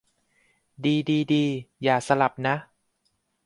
[0.83, 1.45] ดีดีดี
[1.83, 2.55] อย่าสลับ นะ